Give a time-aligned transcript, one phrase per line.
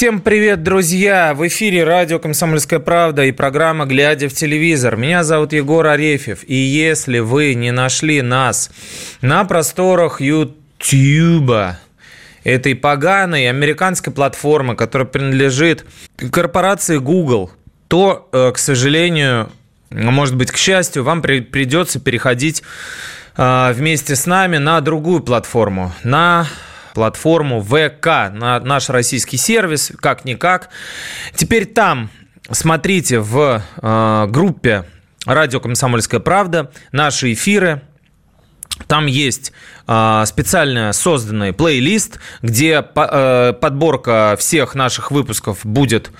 [0.00, 1.34] Всем привет, друзья!
[1.34, 4.96] В эфире радио «Комсомольская правда» и программа «Глядя в телевизор».
[4.96, 6.38] Меня зовут Егор Арефьев.
[6.46, 8.70] И если вы не нашли нас
[9.20, 11.78] на просторах Ютьюба,
[12.44, 15.84] этой поганой американской платформы, которая принадлежит
[16.32, 17.50] корпорации Google,
[17.88, 19.50] то, э, к сожалению,
[19.90, 22.62] может быть, к счастью, вам придется переходить
[23.36, 26.46] э, вместе с нами на другую платформу, на
[26.94, 30.70] платформу ВК, на наш российский сервис, как-никак.
[31.34, 32.10] Теперь там
[32.50, 34.84] смотрите в э, группе
[35.26, 37.82] «Радио Комсомольская правда» наши эфиры,
[38.86, 39.52] там есть
[39.86, 46.10] э, специально созданный плейлист, где по, э, подборка всех наших выпусков будет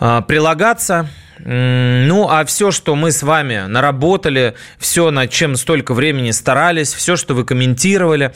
[0.00, 1.08] э, прилагаться.
[1.44, 7.16] Ну, а все, что мы с вами наработали, все, над чем столько времени старались, все,
[7.16, 8.32] что вы комментировали,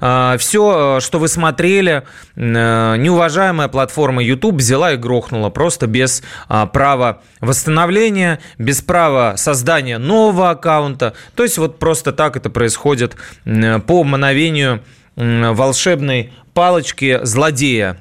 [0.00, 6.66] а, все, что вы смотрели, э, неуважаемая платформа YouTube взяла и грохнула просто без а,
[6.66, 11.12] права восстановления, без права создания нового аккаунта.
[11.34, 13.16] То есть вот просто так это происходит
[13.86, 14.82] по мановению
[15.16, 18.00] волшебной палочки злодея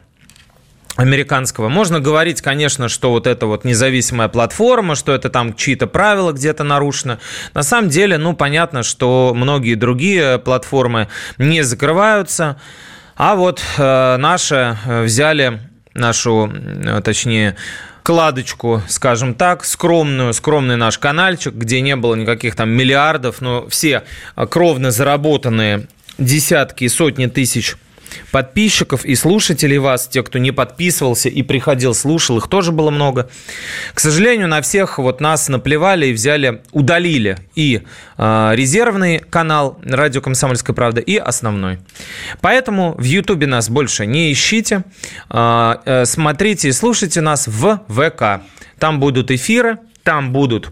[0.96, 1.70] американского.
[1.70, 6.64] Можно говорить, конечно, что вот это вот независимая платформа, что это там чьи-то правила где-то
[6.64, 7.20] нарушено.
[7.54, 12.58] На самом деле, ну, понятно, что многие другие платформы не закрываются,
[13.16, 15.62] а вот э, наши э, взяли
[15.94, 17.56] нашу, э, точнее,
[18.04, 24.04] кладочку, скажем так, скромную, скромный наш каналчик, где не было никаких там миллиардов, но все
[24.50, 27.76] кровно заработанные десятки и сотни тысяч
[28.32, 33.30] подписчиков и слушателей вас, те, кто не подписывался и приходил, слушал, их тоже было много.
[33.94, 37.84] К сожалению, на всех вот нас наплевали и взяли, удалили и
[38.18, 41.80] э, резервный канал «Радио Комсомольская правда», и основной.
[42.42, 44.84] Поэтому в Ютубе нас больше не ищите,
[45.30, 48.44] э, э, смотрите и слушайте нас в ВК.
[48.80, 50.72] Там будут эфиры, там будут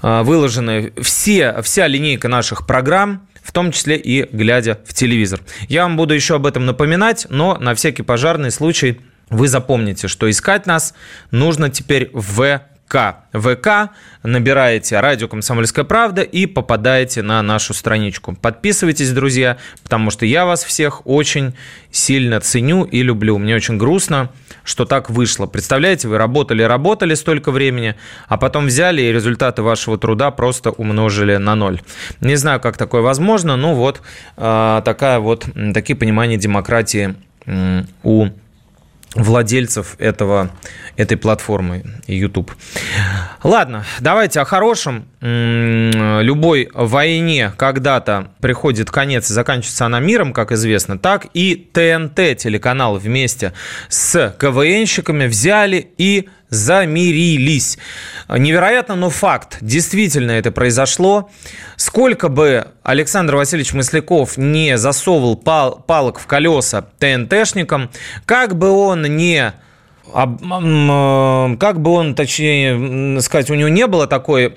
[0.00, 5.40] выложены все, вся линейка наших программ, в том числе и глядя в телевизор.
[5.68, 10.28] Я вам буду еще об этом напоминать, но на всякий пожарный случай вы запомните, что
[10.28, 10.94] искать нас
[11.30, 12.62] нужно теперь в
[13.32, 13.90] ВК.
[14.22, 18.34] Набираете «Радио Комсомольская правда» и попадаете на нашу страничку.
[18.34, 21.54] Подписывайтесь, друзья, потому что я вас всех очень
[21.90, 23.38] сильно ценю и люблю.
[23.38, 24.30] Мне очень грустно,
[24.64, 25.46] что так вышло.
[25.46, 27.96] Представляете, вы работали-работали столько времени,
[28.28, 31.80] а потом взяли и результаты вашего труда просто умножили на ноль.
[32.20, 34.00] Не знаю, как такое возможно, но вот
[34.36, 37.14] э, такая вот, такие понимания демократии
[38.02, 38.28] у
[39.14, 40.50] владельцев этого,
[40.96, 42.52] этой платформы YouTube.
[43.42, 45.06] Ладно, давайте о хорошем.
[45.26, 50.98] Любой войне когда-то приходит конец и заканчивается она миром, как известно.
[50.98, 53.54] Так и ТНТ телеканал вместе
[53.88, 57.78] с КВНщиками взяли и замирились.
[58.28, 59.56] Невероятно, но факт.
[59.62, 61.30] Действительно это произошло.
[61.76, 67.90] Сколько бы Александр Васильевич Масляков не засовывал пал палок в колеса ТНТшникам,
[68.26, 69.54] как бы он не
[70.14, 74.52] как бы он, точнее сказать, у него не было такой,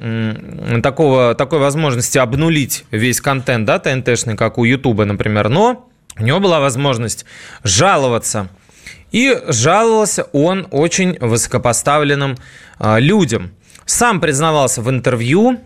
[0.83, 6.39] такого, такой возможности обнулить весь контент, да, ТНТшный, как у Ютуба, например, но у него
[6.39, 7.25] была возможность
[7.63, 8.49] жаловаться–
[9.11, 12.37] и жаловался он очень высокопоставленным
[12.77, 13.51] а, людям.
[13.85, 15.59] Сам признавался в интервью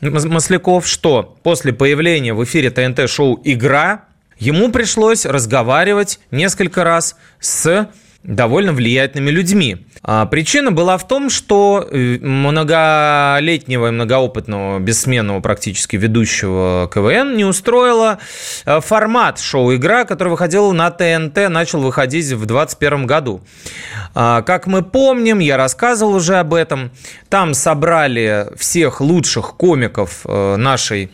[0.00, 4.04] Масляков, что после появления в эфире ТНТ-шоу «Игра»
[4.38, 7.88] ему пришлось разговаривать несколько раз с
[8.22, 9.86] довольно влиятельными людьми.
[10.02, 17.44] А причина была в том, что э, многолетнего и многоопытного, бессменного практически ведущего КВН не
[17.44, 18.18] устроила
[18.64, 23.40] э, формат шоу-игра, который выходил на ТНТ, начал выходить в 2021 году.
[24.14, 26.90] А, как мы помним, я рассказывал уже об этом,
[27.28, 31.10] там собрали всех лучших комиков э, нашей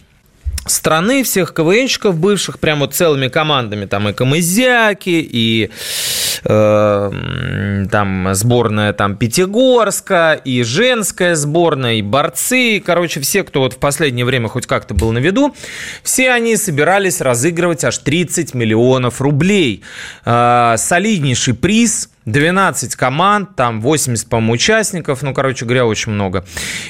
[0.66, 5.70] страны, всех КВНщиков бывших, прям вот целыми командами, там и Камызяки, и
[6.44, 13.78] э, там сборная там Пятигорска, и женская сборная, и борцы, короче, все, кто вот в
[13.78, 15.54] последнее время хоть как-то был на виду,
[16.02, 19.82] все они собирались разыгрывать аж 30 миллионов рублей.
[20.24, 26.44] Э, солиднейший приз– 12 команд, там 80, по-моему, участников, ну, короче говоря, очень много.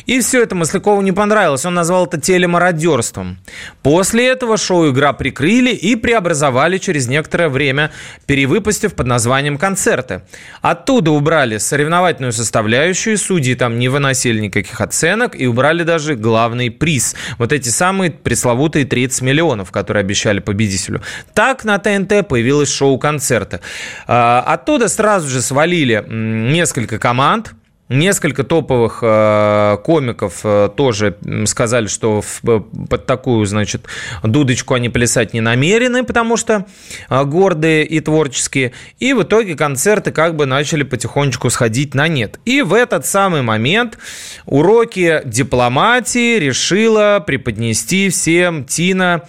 [0.06, 3.38] И все это Маслякову не понравилось, он назвал это телемародерством.
[3.82, 7.90] После этого шоу «Игра» прикрыли и преобразовали через некоторое время,
[8.26, 10.22] перевыпустив под названием «Концерты».
[10.62, 17.16] Оттуда убрали соревновательную составляющую, судьи там не выносили никаких оценок и убрали даже главный приз.
[17.38, 21.02] Вот эти самые пресловутые 30 миллионов, которые обещали победителю.
[21.32, 23.60] Так на ТНТ появилось шоу «Концерты».
[24.06, 27.54] А, оттуда сразу же свалили несколько команд,
[27.90, 33.84] Несколько топовых э, комиков э, тоже сказали, что в, э, под такую, значит,
[34.22, 36.64] дудочку они плясать не намерены, потому что
[37.10, 38.72] э, гордые и творческие.
[39.00, 42.40] И в итоге концерты как бы начали потихонечку сходить на нет.
[42.46, 43.98] И в этот самый момент
[44.46, 49.28] уроки дипломатии решила преподнести всем Тина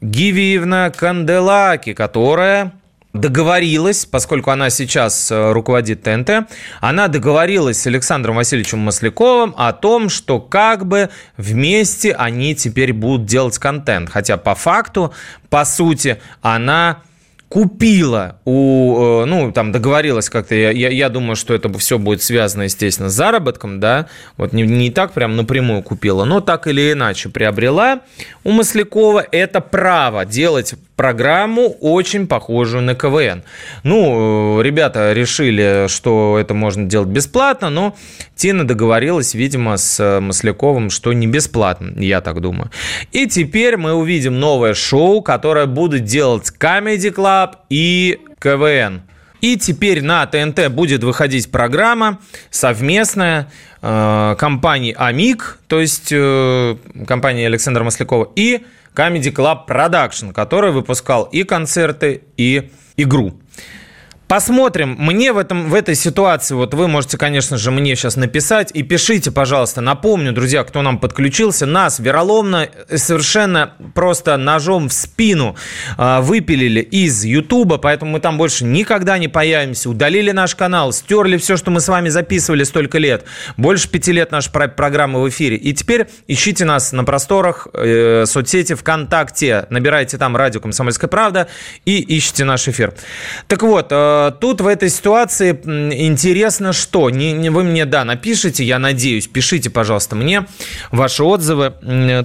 [0.00, 2.72] Гивиевна Канделаки, которая
[3.12, 6.48] договорилась, поскольку она сейчас э, руководит ТНТ,
[6.80, 13.26] она договорилась с Александром Васильевичем Масляковым о том, что как бы вместе они теперь будут
[13.26, 14.08] делать контент.
[14.08, 15.12] Хотя по факту,
[15.50, 17.02] по сути, она
[17.52, 22.62] купила у, э, ну, там договорилась как-то, я, я думаю, что это все будет связано,
[22.62, 24.06] естественно, с заработком, да,
[24.38, 28.00] вот не, не так прям напрямую купила, но так или иначе приобрела
[28.42, 33.42] у Маслякова это право делать программу, очень похожую на КВН.
[33.82, 37.96] Ну, э, ребята решили, что это можно делать бесплатно, но
[38.36, 42.70] Тина договорилась, видимо, с э, Масляковым, что не бесплатно, я так думаю.
[43.10, 49.02] И теперь мы увидим новое шоу, которое будет делать Comedy Club и КВН.
[49.40, 53.50] И теперь на ТНТ будет выходить программа совместная
[53.80, 61.24] э, компании «Амик», то есть э, компании Александра Маслякова, и Comedy Club Production, который выпускал
[61.24, 63.41] и концерты, и игру.
[64.32, 64.96] Посмотрим.
[64.98, 68.82] Мне в, этом, в этой ситуации, вот вы можете, конечно же, мне сейчас написать и
[68.82, 69.82] пишите, пожалуйста.
[69.82, 75.54] Напомню, друзья, кто нам подключился, нас вероломно, совершенно просто ножом в спину
[75.98, 79.90] э, выпилили из Ютуба, поэтому мы там больше никогда не появимся.
[79.90, 83.26] Удалили наш канал, стерли все, что мы с вами записывали столько лет.
[83.58, 85.56] Больше пяти лет наша программа в эфире.
[85.56, 89.66] И теперь ищите нас на просторах э, соцсети ВКонтакте.
[89.68, 91.48] Набирайте там «Радио Комсомольская правда»
[91.84, 92.94] и ищите наш эфир.
[93.46, 97.10] Так вот, э, тут в этой ситуации интересно что?
[97.10, 100.46] Не, вы мне, да, напишите, я надеюсь, пишите, пожалуйста, мне
[100.90, 101.72] ваши отзывы.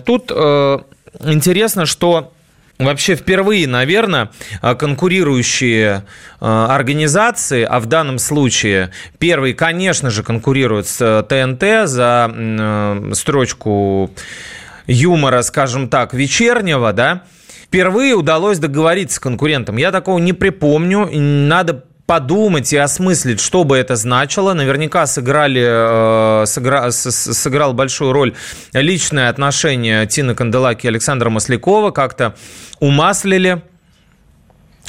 [0.05, 0.79] Тут э,
[1.23, 2.33] интересно, что
[2.79, 4.29] Вообще впервые, наверное,
[4.61, 6.05] э, конкурирующие
[6.39, 14.11] э, организации, а в данном случае первый, конечно же, конкурирует с ТНТ за строчку
[14.85, 17.23] юмора, скажем так, вечернего, да,
[17.67, 19.77] впервые удалось договориться с конкурентом.
[19.77, 21.09] Я такого не припомню.
[21.11, 24.53] Надо подумать и осмыслить, что бы это значило.
[24.53, 28.33] Наверняка сыграли, э, сыгра, сыграл большую роль
[28.73, 31.91] личное отношение Тины Канделаки и Александра Маслякова.
[31.91, 32.35] Как-то
[32.79, 33.61] умаслили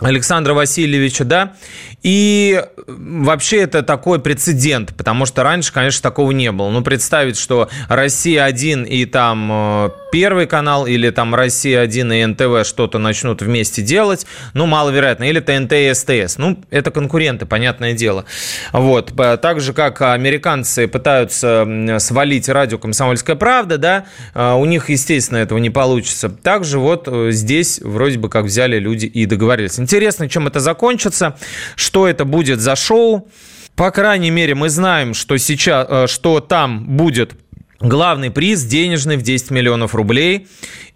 [0.01, 1.55] Александра Васильевича, да,
[2.03, 6.71] и вообще это такой прецедент, потому что раньше, конечно, такого не было.
[6.71, 12.99] Ну, представить, что Россия-1 и там э, Первый канал или там Россия-1 и НТВ что-то
[12.99, 15.25] начнут вместе делать, ну, маловероятно.
[15.25, 16.39] Или ТНТ и СТС.
[16.39, 18.25] Ну, это конкуренты, понятное дело.
[18.73, 19.13] Вот.
[19.17, 21.67] Так же, как американцы пытаются
[21.99, 26.31] свалить радио «Комсомольская правда», да, э, у них, естественно, этого не получится.
[26.31, 29.79] Также вот э, здесь вроде бы как взяли люди и договорились.
[29.89, 31.39] Интересно, чем это закончится,
[31.75, 33.27] что это будет за шоу.
[33.75, 37.33] По крайней мере, мы знаем, что сейчас, э, что там будет
[37.81, 40.47] главный приз денежный в 10 миллионов рублей.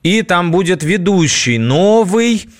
[0.03, 2.51] И там будет ведущий новый,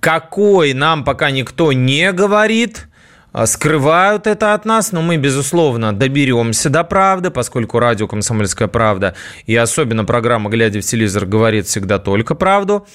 [0.00, 2.88] какой нам пока никто не говорит
[3.34, 9.16] э, скрывают это от нас, но мы, безусловно, доберемся до правды, поскольку радио «Комсомольская правда»
[9.44, 12.86] и особенно программа «Глядя в телевизор» говорит всегда только правду.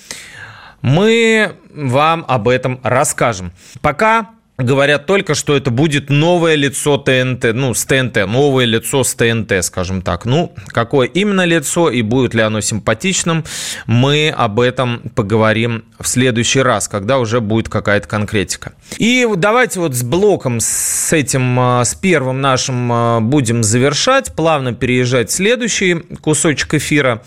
[0.81, 3.51] Мы вам об этом расскажем.
[3.81, 9.15] Пока говорят только, что это будет новое лицо ТНТ, ну, с ТНТ, новое лицо с
[9.15, 10.25] ТНТ, скажем так.
[10.25, 13.45] Ну, какое именно лицо и будет ли оно симпатичным,
[13.87, 18.73] мы об этом поговорим в следующий раз, когда уже будет какая-то конкретика.
[18.97, 24.73] И давайте вот с блоком, с этим, а, с первым нашим а, будем завершать, плавно
[24.73, 27.23] переезжать в следующий кусочек эфира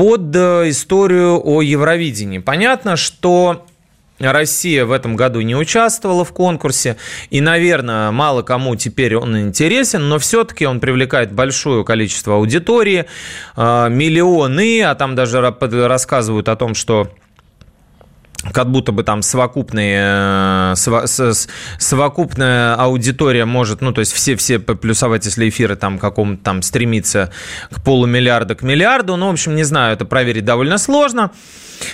[0.00, 2.38] под э, историю о Евровидении.
[2.38, 3.66] Понятно, что
[4.18, 6.96] Россия в этом году не участвовала в конкурсе,
[7.28, 13.04] и, наверное, мало кому теперь он интересен, но все-таки он привлекает большое количество аудитории,
[13.56, 17.10] э, миллионы, а там даже рассказывают о том, что
[18.52, 21.32] как будто бы там совокупные, э,
[21.78, 27.30] совокупная аудитория может, ну, то есть все, все плюсователи эфира там какому-то там стремиться
[27.70, 29.16] к полумиллиарда, к миллиарду.
[29.16, 31.30] Ну, в общем, не знаю, это проверить довольно сложно.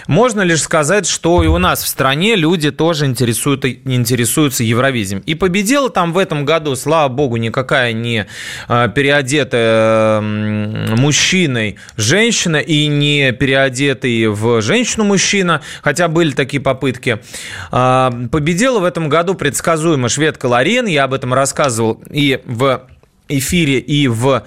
[0.06, 5.20] Можно лишь сказать, что и у нас в стране люди тоже интересуют, интересуются Евровизием.
[5.20, 8.26] И победила там в этом году, слава богу, никакая не
[8.68, 17.20] а, переодетая мужчиной женщина и не переодетый в женщину мужчина, хотя были такие попытки.
[17.70, 22.86] А, победила в этом году предсказуемо шведка Ларин, я об этом рассказывал и в
[23.28, 24.44] эфире, и в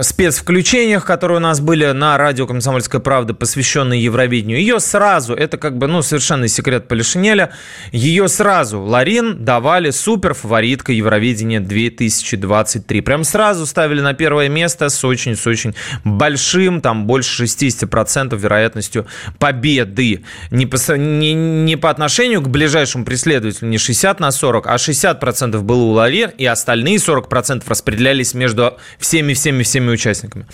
[0.00, 5.76] спецвключениях, которые у нас были на радио «Комсомольская правда», посвященные Евровидению, ее сразу, это как
[5.76, 7.50] бы, ну, совершенно секрет Полишинеля,
[7.92, 13.00] ее сразу Ларин давали супер фаворитка Евровидения 2023.
[13.02, 15.74] Прям сразу ставили на первое место с очень, с очень
[16.04, 19.06] большим, там, больше 60% вероятностью
[19.38, 20.24] победы.
[20.50, 25.60] Не по, не, не по отношению к ближайшему преследователю, не 60 на 40, а 60%
[25.60, 30.46] было у Ларин, и остальные 40% распределялись между всеми-всеми-всеми всеми участниками.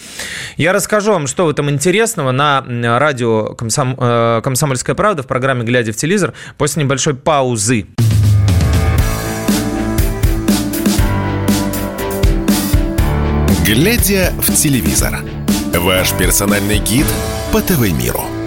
[0.57, 2.65] Я расскажу вам, что в этом интересного на
[2.99, 3.95] радио Комсом...
[3.99, 7.87] Э, «Комсомольская правда» в программе «Глядя в телевизор» после небольшой паузы.
[13.67, 15.21] «Глядя в телевизор»–
[15.75, 17.07] ваш персональный гид
[17.53, 18.39] по ТВ-миру.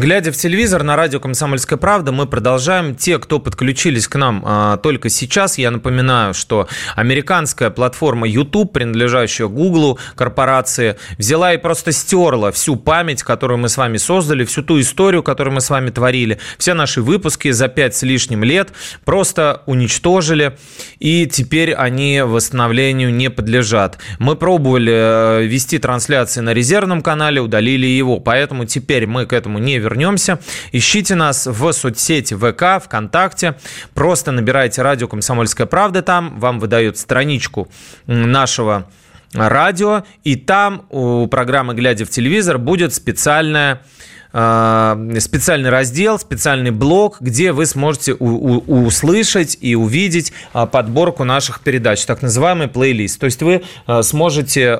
[0.00, 2.94] Глядя в телевизор на радио «Комсомольская правда», мы продолжаем.
[2.94, 9.48] Те, кто подключились к нам а, только сейчас, я напоминаю, что американская платформа YouTube, принадлежащая
[9.48, 14.80] Google корпорации, взяла и просто стерла всю память, которую мы с вами создали, всю ту
[14.80, 18.70] историю, которую мы с вами творили, все наши выпуски за пять с лишним лет
[19.04, 20.56] просто уничтожили,
[20.98, 23.98] и теперь они восстановлению не подлежат.
[24.18, 29.58] Мы пробовали э, вести трансляции на резервном канале, удалили его, поэтому теперь мы к этому
[29.58, 30.38] не вернемся вернемся.
[30.72, 33.56] Ищите нас в соцсети ВК, ВКонтакте.
[33.94, 36.38] Просто набирайте радио «Комсомольская правда» там.
[36.38, 37.68] Вам выдают страничку
[38.06, 38.88] нашего
[39.34, 40.04] радио.
[40.24, 43.82] И там у программы «Глядя в телевизор» будет специальная
[44.30, 52.22] специальный раздел, специальный блок, где вы сможете услышать и увидеть а, подборку наших передач, так
[52.22, 53.18] называемый плейлист.
[53.18, 54.78] То есть вы а, сможете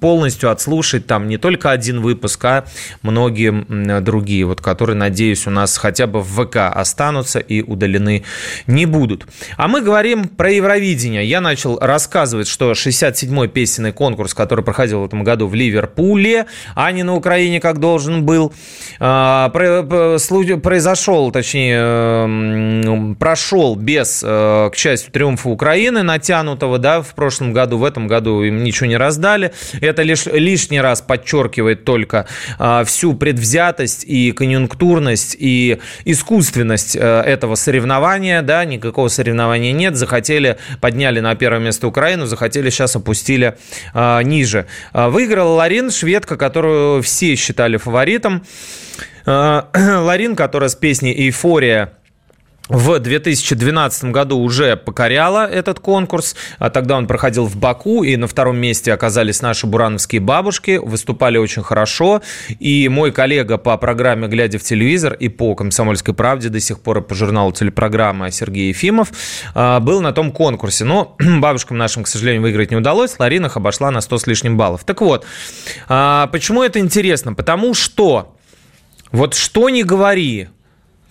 [0.00, 2.64] полностью отслушать там не только один выпуск, а
[3.00, 8.24] многие другие, вот, которые, надеюсь, у нас хотя бы в ВК останутся и удалены
[8.66, 9.26] не будут.
[9.56, 11.24] А мы говорим про Евровидение.
[11.24, 16.92] Я начал рассказывать, что 67-й песенный конкурс, который проходил в этом году в Ливерпуле, а
[16.92, 18.52] не на Украине, как должен быть, был,
[18.98, 27.78] а, произошел, точнее, прошел без, э, к счастью, триумфа Украины, натянутого, да, в прошлом году,
[27.78, 29.52] в этом году им ничего не раздали.
[29.80, 32.26] Это лишь лишний раз подчеркивает только
[32.58, 40.56] а, всю предвзятость и конъюнктурность и искусственность э, этого соревнования, да, никакого соревнования нет, захотели,
[40.80, 43.54] подняли на первое место Украину, захотели, сейчас опустили
[43.92, 44.66] а, ниже.
[44.92, 48.44] Выиграла Ларин, шведка, которую все считали фаворитом, этом
[49.26, 49.62] э,
[50.00, 51.92] Ларин, которая с песней «Эйфория»
[52.68, 56.34] в 2012 году уже покоряла этот конкурс.
[56.58, 60.80] А тогда он проходил в Баку, и на втором месте оказались наши бурановские бабушки.
[60.82, 62.22] Выступали очень хорошо.
[62.60, 66.98] И мой коллега по программе «Глядя в телевизор» и по «Комсомольской правде» до сих пор
[66.98, 69.12] и по журналу телепрограммы Сергей Ефимов
[69.54, 70.84] э, был на том конкурсе.
[70.84, 73.18] Но бабушкам нашим, к сожалению, выиграть не удалось.
[73.18, 74.84] Ларина их обошла на 100 с лишним баллов.
[74.84, 75.26] Так вот,
[75.88, 77.34] а, почему это интересно?
[77.34, 78.34] Потому что
[79.12, 80.48] вот что ни говори,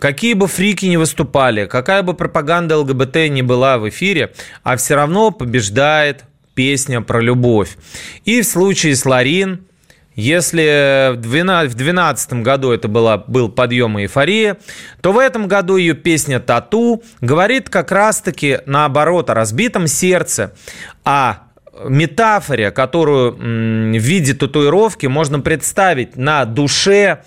[0.03, 4.95] какие бы фрики ни выступали, какая бы пропаганда ЛГБТ ни была в эфире, а все
[4.95, 7.77] равно побеждает песня про любовь.
[8.25, 9.65] И в случае с Ларин,
[10.13, 14.57] если в 2012 году это была, был подъем и эйфория,
[14.99, 20.53] то в этом году ее песня «Тату» говорит как раз-таки наоборот о разбитом сердце,
[21.05, 21.35] о
[21.87, 27.23] метафоре, которую в виде татуировки можно представить на душе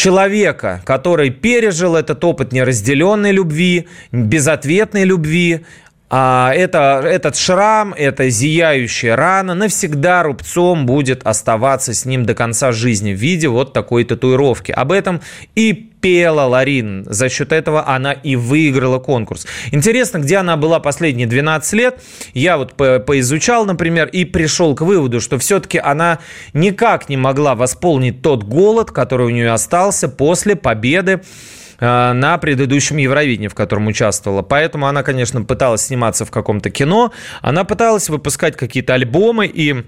[0.00, 5.66] человека, который пережил этот опыт неразделенной любви, безответной любви,
[6.12, 12.72] а это, этот шрам, эта зияющая рана навсегда рубцом будет оставаться с ним до конца
[12.72, 14.72] жизни в виде вот такой татуировки.
[14.72, 15.20] Об этом
[15.54, 17.04] и пела Ларин.
[17.08, 19.46] За счет этого она и выиграла конкурс.
[19.70, 22.02] Интересно, где она была последние 12 лет.
[22.34, 26.18] Я вот по поизучал, например, и пришел к выводу, что все-таки она
[26.54, 31.20] никак не могла восполнить тот голод, который у нее остался после победы
[31.80, 34.42] на предыдущем Евровидении, в котором участвовала.
[34.42, 39.84] Поэтому она, конечно, пыталась сниматься в каком-то кино, она пыталась выпускать какие-то альбомы и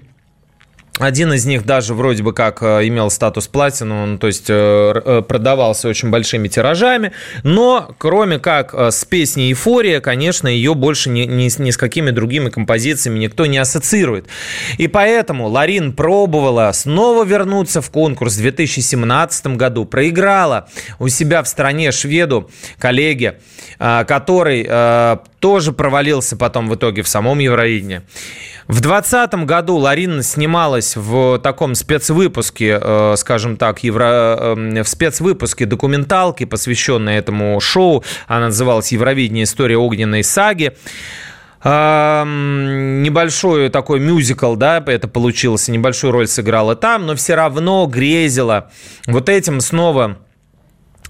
[0.99, 4.53] один из них даже вроде бы как э, имел статус платину, ну, то есть э,
[4.53, 11.21] э, продавался очень большими тиражами, но кроме как с песней «Эйфория», конечно, ее больше ни,
[11.21, 14.27] ни, ни с какими другими композициями никто не ассоциирует.
[14.77, 20.69] И поэтому Ларин пробовала снова вернуться в конкурс в 2017 году, проиграла
[20.99, 23.39] у себя в стране шведу, коллеге,
[23.79, 24.67] который
[25.39, 28.01] тоже провалился потом в итоге в самом Евровидении.
[28.67, 34.55] В 2020 году Ларина снималась в таком спецвыпуске, э, скажем так, евро...
[34.55, 38.03] Э, в спецвыпуске документалки, посвященной этому шоу.
[38.27, 39.43] Она называлась «Евровидение.
[39.43, 40.73] История огненной саги»
[41.65, 48.69] небольшой такой мюзикл, да, это получилось, небольшую роль сыграла там, но все равно грезила
[49.07, 50.17] вот этим снова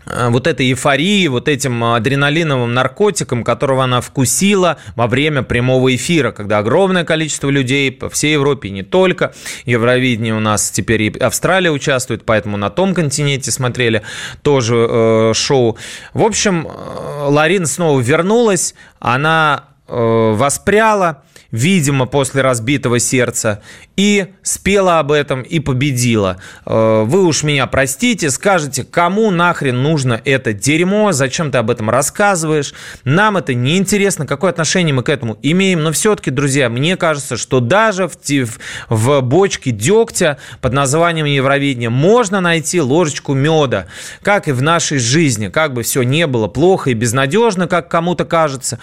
[0.05, 6.59] вот этой эйфории, вот этим адреналиновым наркотиком, которого она вкусила во время прямого эфира, когда
[6.59, 9.33] огромное количество людей по всей Европе, не только,
[9.65, 14.03] Евровидение у нас теперь и Австралия участвует, поэтому на том континенте смотрели
[14.41, 15.77] тоже э, шоу.
[16.13, 23.61] В общем, э, Ларин снова вернулась, она э, воспряла, видимо, после разбитого сердца,
[23.95, 26.37] и спела об этом, и победила.
[26.65, 31.89] Э, вы уж меня простите, скажете, кому нахрен нужно это дерьмо, зачем ты об этом
[31.89, 32.73] рассказываешь,
[33.03, 37.37] нам это не интересно, какое отношение мы к этому имеем, но все-таки, друзья, мне кажется,
[37.37, 38.59] что даже в,
[38.89, 43.85] в бочке дегтя под названием Евровидение можно найти ложечку меда,
[44.23, 48.25] как и в нашей жизни, как бы все не было плохо и безнадежно, как кому-то
[48.25, 48.79] кажется,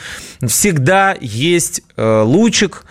[0.47, 0.90] всегда
[1.21, 2.85] есть э, луч ключик,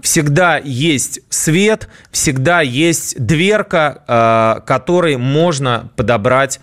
[0.00, 6.60] всегда есть свет, всегда есть дверка, э, которой можно подобрать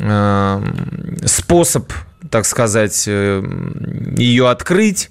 [0.00, 0.62] э,
[1.26, 1.92] способ,
[2.30, 5.10] так сказать, ее открыть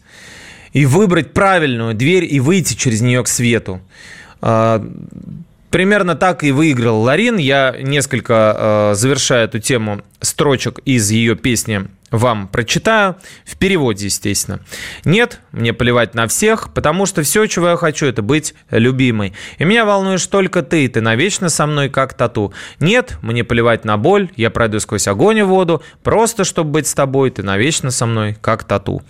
[0.72, 3.82] и выбрать правильную дверь и выйти через нее к свету.
[5.70, 7.38] Примерно так и выиграл Ларин.
[7.38, 14.60] Я несколько, завершая эту тему, строчек из ее песни вам прочитаю, в переводе, естественно.
[15.04, 19.34] Нет, мне плевать на всех, потому что все, чего я хочу, это быть любимой.
[19.58, 22.54] И меня волнуешь только ты, ты навечно со мной как тату.
[22.80, 26.94] Нет, мне плевать на боль, я пройду сквозь огонь и воду, просто чтобы быть с
[26.94, 29.02] тобой, ты навечно со мной как тату.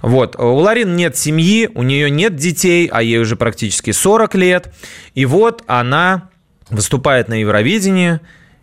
[0.00, 4.72] Вот, у Ларин нет семьи, у нее нет детей, а ей уже практически 40 лет.
[5.16, 6.30] И вот она
[6.70, 8.20] выступает на Евровидении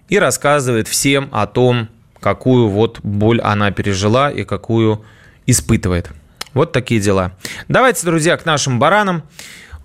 [0.08, 1.90] и рассказывает всем о том,
[2.22, 5.04] какую вот боль она пережила и какую
[5.46, 6.12] испытывает.
[6.54, 7.34] Вот такие дела.
[7.68, 9.24] Давайте, друзья, к нашим баранам.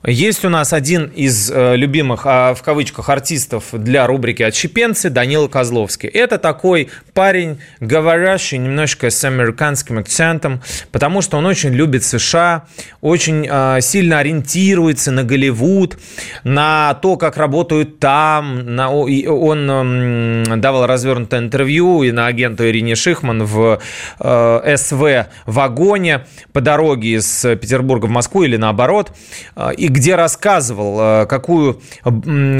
[0.07, 5.49] Есть у нас один из э, любимых, а, в кавычках, артистов для рубрики «Отщепенцы» Данила
[5.49, 6.09] Козловский.
[6.09, 12.67] Это такой парень, говорящий немножко с американским акцентом, потому что он очень любит США,
[13.01, 15.99] очень э, сильно ориентируется на Голливуд,
[16.45, 18.77] на то, как работают там.
[18.77, 23.81] На, он давал развернутое интервью и на агенту Ирине Шихман в
[24.21, 29.11] э, СВ-вагоне по дороге из Петербурга в Москву или наоборот.
[29.57, 31.81] Э, и где рассказывал, э, какую,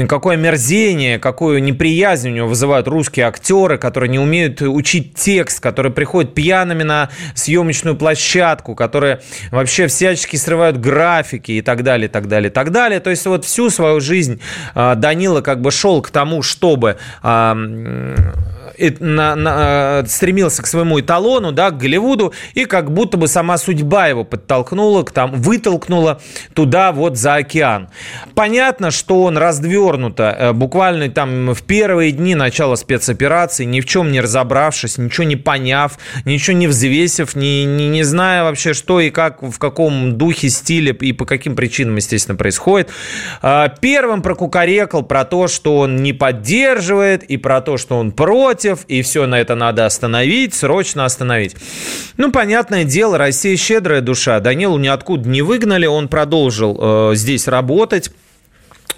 [0.09, 5.93] какое мерзение, какую неприязнь у него вызывают русские актеры, которые не умеют учить текст, которые
[5.93, 9.21] приходят пьяными на съемочную площадку, которые
[9.51, 12.99] вообще всячески срывают графики и так далее, так далее, так далее.
[12.99, 14.41] То есть вот всю свою жизнь
[14.73, 17.55] э, Данила как бы шел к тому, чтобы а,
[18.99, 24.07] на, на, стремился к своему эталону, да, к Голливуду, и как будто бы сама судьба
[24.07, 26.21] его подтолкнула, к там, вытолкнула
[26.53, 27.89] туда вот за океан.
[28.35, 34.11] Понятно, что он развернуто, э, буквально там в первые дни начала спецоперации, ни в чем
[34.11, 39.09] не разобравшись, ничего не поняв, ничего не взвесив, не, не, не зная вообще, что и
[39.09, 42.89] как, в каком духе, стиле и по каким причинам, естественно, происходит.
[43.41, 48.66] А, первым прокукарекал про то, что он не поддерживает, и про то, что он против,
[48.67, 51.55] против, и все на это надо остановить, срочно остановить.
[52.17, 54.39] Ну, понятное дело, Россия щедрая душа.
[54.39, 58.11] Данилу ниоткуда не выгнали, он продолжил э, здесь работать.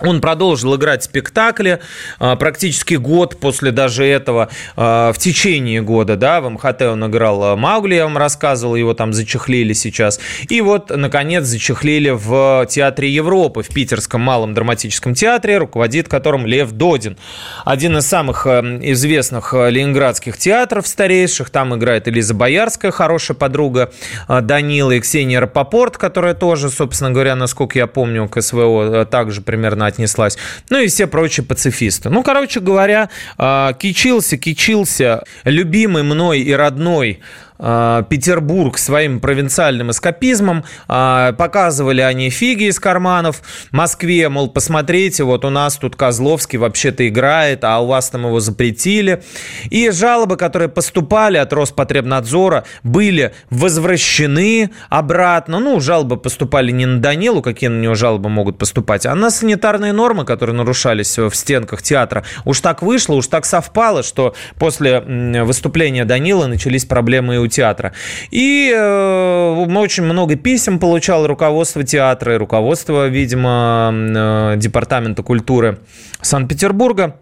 [0.01, 1.79] Он продолжил играть спектакли
[2.19, 7.43] а, практически год после даже этого, а, в течение года, да, в МХТ он играл
[7.43, 10.19] а, Маугли, я вам рассказывал, его там зачехлили сейчас.
[10.47, 16.71] И вот, наконец, зачехлили в Театре Европы, в Питерском малом драматическом театре, руководит которым Лев
[16.71, 17.17] Додин.
[17.65, 23.91] Один из самых известных ленинградских театров старейших, там играет Элиза Боярская, хорошая подруга
[24.27, 29.88] Данила, и Ксения Рапопорт, которая тоже, собственно говоря, насколько я помню, к СВО также примерно
[29.89, 30.37] отнеслась.
[30.69, 32.09] Ну и все прочие пацифисты.
[32.09, 37.19] Ну, короче говоря, а, кичился, кичился любимый мной и родной
[37.59, 40.63] Петербург своим провинциальным эскапизмом.
[40.87, 43.41] Э, показывали они фиги из карманов
[43.71, 48.39] Москве, мол, посмотрите, вот у нас тут Козловский вообще-то играет, а у вас там его
[48.39, 49.21] запретили.
[49.69, 55.59] И жалобы, которые поступали от Роспотребнадзора, были возвращены обратно.
[55.59, 59.91] Ну, жалобы поступали не на Данилу, какие на него жалобы могут поступать, а на санитарные
[59.91, 62.23] нормы, которые нарушались в стенках театра.
[62.45, 67.93] Уж так вышло, уж так совпало, что после выступления Данила начались проблемы и у театра.
[68.31, 75.79] И э, очень много писем получал руководство театра и руководство, видимо, э, Департамента культуры
[76.21, 77.15] Санкт-Петербурга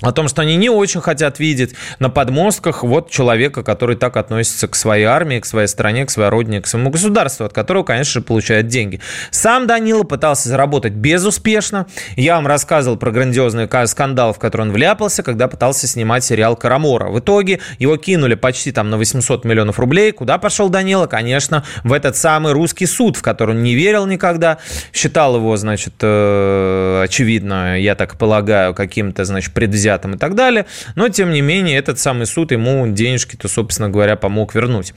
[0.00, 4.68] о том, что они не очень хотят видеть на подмостках вот человека, который так относится
[4.68, 8.20] к своей армии, к своей стране, к своей родине, к своему государству, от которого, конечно
[8.20, 9.00] же, получает деньги.
[9.30, 11.86] Сам Данила пытался заработать безуспешно.
[12.16, 17.08] Я вам рассказывал про грандиозный скандал, в который он вляпался, когда пытался снимать сериал «Карамора».
[17.08, 20.12] В итоге его кинули почти там на 800 миллионов рублей.
[20.12, 21.06] Куда пошел Данила?
[21.06, 24.58] Конечно, в этот самый русский суд, в который он не верил никогда,
[24.92, 30.66] считал его, значит, э, очевидно, я так полагаю, каким-то, значит, предвзятым взятым и так далее.
[30.94, 34.92] Но, тем не менее, этот самый суд ему денежки-то, собственно говоря, помог вернуть.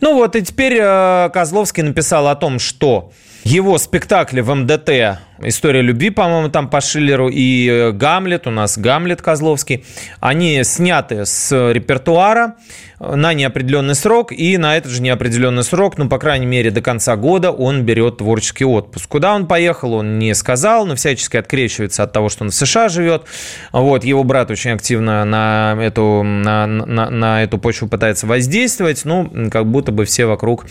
[0.00, 3.12] Ну вот, и теперь э, Козловский написал о том, что
[3.44, 8.78] его спектакли в МДТ «История любви», по-моему, там по Шиллеру, и э, «Гамлет», у нас
[8.78, 9.84] «Гамлет» Козловский,
[10.20, 12.54] они сняты с репертуара
[13.00, 17.16] на неопределенный срок, и на этот же неопределенный срок, ну, по крайней мере, до конца
[17.16, 19.08] года он берет творческий отпуск.
[19.08, 22.88] Куда он поехал, он не сказал, но всячески открещивается от того, что он в США
[22.88, 23.24] живет.
[23.72, 29.28] Вот, его брат очень активно на эту, на, на, на эту почву пытается воздействовать, ну,
[29.50, 30.66] как будто бы все вокруг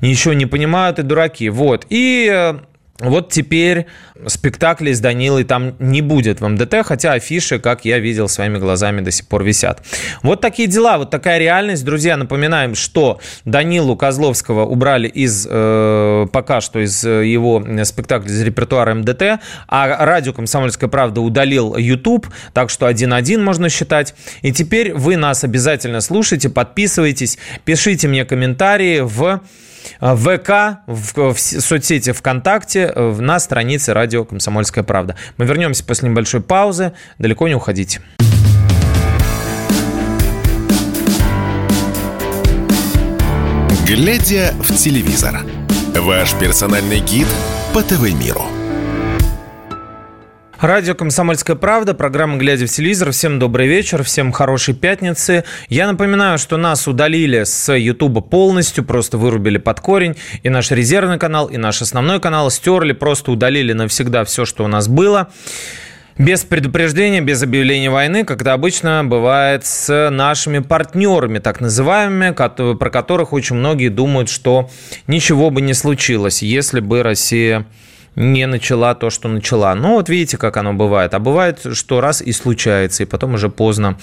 [0.00, 1.50] ничего не понимают и дураки.
[1.50, 2.54] Вот, и э,
[2.98, 3.86] вот теперь
[4.26, 9.02] спектаклей с Данилой там не будет в МДТ, хотя афиши, как я видел своими глазами,
[9.02, 9.82] до сих пор висят.
[10.22, 11.84] Вот такие дела, вот такая реальность.
[11.84, 18.94] Друзья, напоминаем, что Данилу Козловского убрали из, э, пока что из его спектакля из репертуара
[18.94, 24.14] МДТ, а радио «Комсомольская правда» удалил YouTube, так что один-один можно считать.
[24.42, 29.40] И теперь вы нас обязательно слушайте, подписывайтесь, пишите мне комментарии Э, в
[30.00, 35.16] ВК, в, в соцсети ВКонтакте, э, на странице радио «Комсомольская правда».
[35.36, 36.92] Мы вернемся после небольшой паузы.
[37.18, 38.00] Далеко не уходите.
[43.86, 45.42] Глядя в телевизор.
[45.94, 47.28] Ваш персональный гид
[47.72, 48.55] по ТВ-миру.
[50.60, 53.10] Радио «Комсомольская правда», программа «Глядя в телевизор».
[53.12, 55.44] Всем добрый вечер, всем хорошей пятницы.
[55.68, 60.16] Я напоминаю, что нас удалили с Ютуба полностью, просто вырубили под корень.
[60.42, 64.66] И наш резервный канал, и наш основной канал стерли, просто удалили навсегда все, что у
[64.66, 65.28] нас было.
[66.16, 72.90] Без предупреждения, без объявления войны, как это обычно бывает с нашими партнерами, так называемыми, про
[72.90, 74.70] которых очень многие думают, что
[75.06, 77.66] ничего бы не случилось, если бы Россия
[78.16, 79.74] не начала то, что начала.
[79.74, 81.14] Ну, вот видите, как оно бывает.
[81.14, 83.98] А бывает, что раз и случается, и потом уже поздно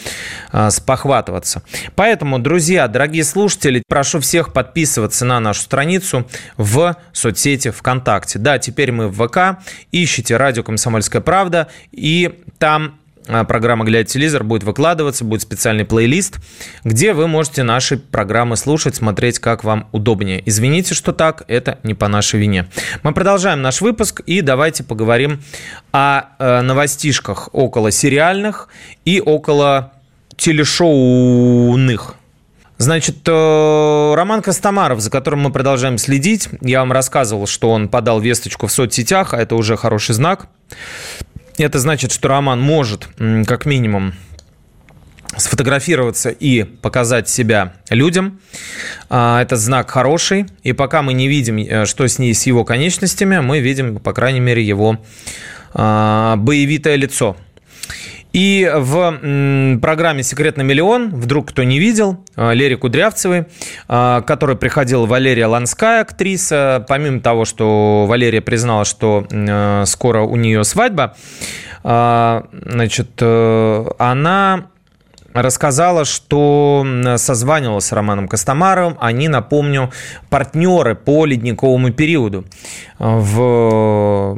[0.51, 1.63] а, спохватываться.
[1.95, 8.39] Поэтому, друзья, дорогие слушатели, прошу всех подписываться на нашу страницу в соцсети ВКонтакте.
[8.39, 9.63] Да, теперь мы в ВК.
[9.91, 16.39] Ищите радио «Комсомольская правда», и там программа «Глядя телевизор» будет выкладываться, будет специальный плейлист,
[16.83, 20.41] где вы можете наши программы слушать, смотреть, как вам удобнее.
[20.45, 22.67] Извините, что так, это не по нашей вине.
[23.03, 25.41] Мы продолжаем наш выпуск и давайте поговорим
[25.91, 28.67] о э, новостишках около сериальных
[29.05, 29.93] и около
[30.35, 32.15] телешоуных.
[32.77, 38.19] Значит, э, Роман Костомаров, за которым мы продолжаем следить, я вам рассказывал, что он подал
[38.19, 40.47] весточку в соцсетях, а это уже хороший знак.
[41.57, 43.07] Это значит, что Роман может,
[43.45, 44.13] как минимум,
[45.37, 48.39] сфотографироваться и показать себя людям.
[49.09, 50.45] А, это знак хороший.
[50.63, 54.13] И пока мы не видим, э, что с ней, с его конечностями, мы видим, по
[54.13, 54.99] крайней мере, его
[55.73, 57.35] а, боевитое лицо.
[58.33, 63.45] И в программе «Секрет на миллион», вдруг кто не видел, э, Лере Кудрявцевой,
[63.87, 70.35] э, которой приходила Валерия Ланская, актриса, помимо того, что Валерия признала, что э, скоро у
[70.35, 71.15] нее свадьба,
[71.83, 74.67] значит, она
[75.33, 76.85] рассказала, что
[77.17, 78.97] созванивалась с Романом Костомаровым.
[79.01, 79.91] Они, напомню,
[80.29, 82.45] партнеры по ледниковому периоду.
[83.05, 84.37] В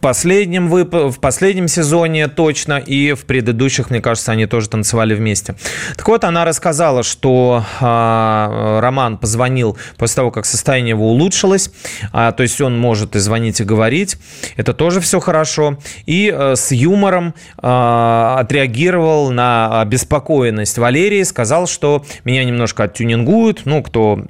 [0.00, 0.92] последнем вып...
[0.92, 5.54] в последнем сезоне точно, и в предыдущих, мне кажется, они тоже танцевали вместе.
[5.96, 11.70] Так вот, она рассказала, что э, Роман позвонил после того, как состояние его улучшилось,
[12.12, 14.16] а, то есть он может и звонить, и говорить.
[14.56, 15.78] Это тоже все хорошо.
[16.06, 23.62] И э, с юмором э, отреагировал на беспокоенность Валерии, сказал, что меня немножко оттюнингуют.
[23.64, 24.24] Ну, кто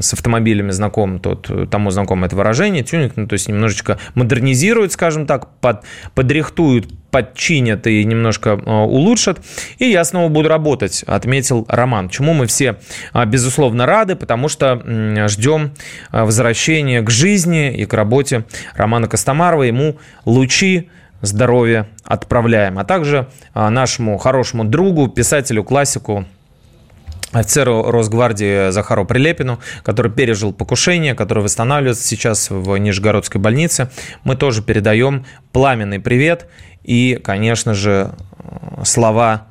[0.00, 5.26] с автомобилями знаком, тот тому знаком это выражение, тюнинг, ну, то есть немножечко модернизируют, скажем
[5.26, 9.40] так, под, подрихтуют, подчинят и немножко э, улучшат.
[9.78, 12.08] И я снова буду работать, отметил Роман.
[12.08, 12.80] Чему мы все,
[13.12, 14.82] э, безусловно, рады, потому что
[15.28, 15.74] ждем
[16.10, 19.62] э, возвращения к жизни и к работе Романа Костомарова.
[19.62, 22.80] Ему лучи здоровья отправляем.
[22.80, 26.26] А также нашему хорошему другу, писателю, классику
[27.34, 33.90] офицеру Росгвардии Захару Прилепину, который пережил покушение, который восстанавливается сейчас в Нижегородской больнице.
[34.24, 36.48] Мы тоже передаем пламенный привет
[36.82, 38.14] и, конечно же,
[38.84, 39.46] слова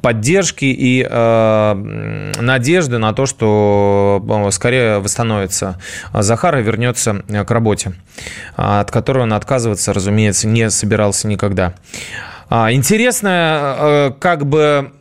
[0.00, 5.78] поддержки и э, надежды на то, что э, скорее восстановится
[6.12, 7.94] Захар и вернется к работе,
[8.56, 11.74] от которой он отказываться, разумеется, не собирался никогда.
[12.48, 14.92] А, интересно, э, как бы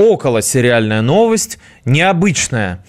[0.00, 2.82] около сериальная новость, необычная.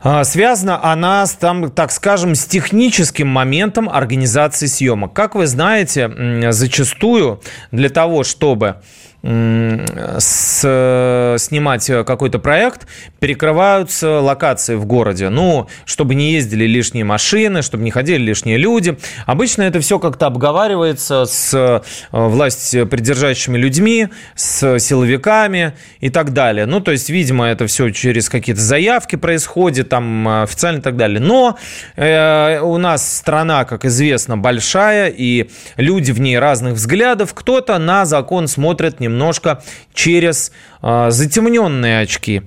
[0.00, 5.12] А, связана она, с, там, так скажем, с техническим моментом организации съемок.
[5.12, 8.76] Как вы знаете, зачастую для того, чтобы
[9.24, 12.86] с, снимать какой-то проект,
[13.20, 15.30] перекрываются локации в городе.
[15.30, 18.98] Ну, чтобы не ездили лишние машины, чтобы не ходили лишние люди.
[19.24, 21.80] Обычно это все как-то обговаривается с э,
[22.12, 26.66] власть придержащими людьми, с силовиками и так далее.
[26.66, 30.96] Ну, то есть, видимо, это все через какие-то заявки происходит, там э, официально и так
[30.96, 31.20] далее.
[31.20, 31.56] Но
[31.96, 37.32] э, у нас страна, как известно, большая, и люди в ней разных взглядов.
[37.32, 39.62] Кто-то на закон смотрит немного немножко
[39.94, 42.42] через э, затемненные очки.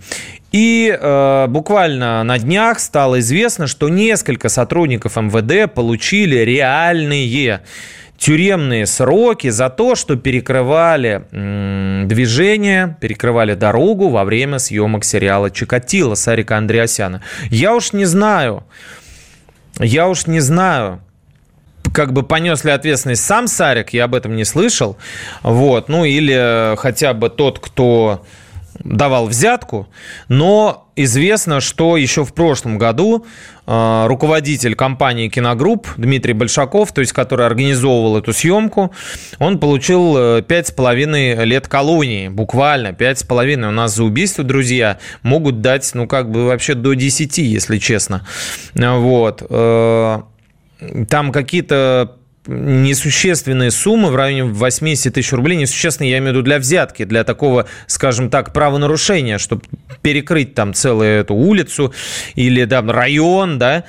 [0.52, 7.62] И э, буквально на днях стало известно, что несколько сотрудников МВД получили реальные
[8.18, 16.16] тюремные сроки за то, что перекрывали м, движение, перекрывали дорогу во время съемок сериала «Чикатило»
[16.16, 17.22] Сарика Андреасяна.
[17.52, 18.64] Я уж не знаю,
[19.80, 21.00] я уж не знаю,
[21.98, 24.98] как бы понес ли ответственность сам Сарик, я об этом не слышал.
[25.42, 28.24] Вот, ну или хотя бы тот, кто
[28.84, 29.88] давал взятку,
[30.28, 33.26] но известно, что еще в прошлом году
[33.66, 38.94] э, руководитель компании «Киногрупп» Дмитрий Большаков, то есть который организовывал эту съемку,
[39.40, 43.70] он получил э, пять с половиной лет колонии, буквально пять с половиной.
[43.70, 48.28] У нас за убийство, друзья, могут дать, ну как бы вообще до 10, если честно.
[48.76, 49.42] Вот.
[51.10, 56.60] Там какие-то несущественные суммы в районе 80 тысяч рублей, несущественные, я имею в виду для
[56.60, 59.64] взятки, для такого, скажем так, правонарушения, чтобы
[60.02, 61.94] перекрыть там целую эту улицу
[62.36, 63.84] или там район, да,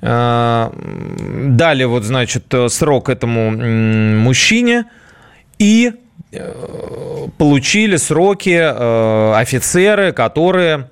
[0.00, 4.86] а, дали вот, значит, срок этому мужчине.
[5.58, 5.92] И
[6.32, 10.88] э, получили сроки э, офицеры, которые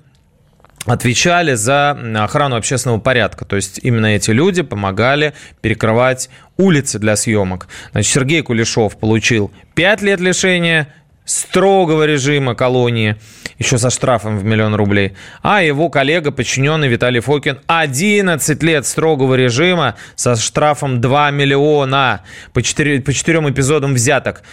[0.85, 3.45] отвечали за охрану общественного порядка.
[3.45, 7.67] То есть именно эти люди помогали перекрывать улицы для съемок.
[7.91, 10.87] Значит, Сергей Кулешов получил 5 лет лишения
[11.25, 13.15] строгого режима колонии,
[13.57, 15.13] еще со штрафом в миллион рублей.
[15.41, 22.21] А его коллега, подчиненный Виталий Фокин, 11 лет строгого режима со штрафом 2 миллиона
[22.53, 24.43] по, 4, по 4 эпизодам взяток.